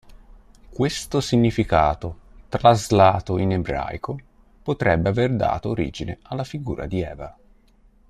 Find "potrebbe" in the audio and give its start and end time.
4.63-5.09